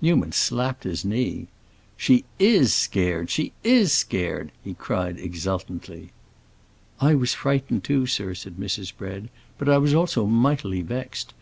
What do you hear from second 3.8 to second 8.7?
scared!" he cried, exultantly. "I was frightened too, sir," said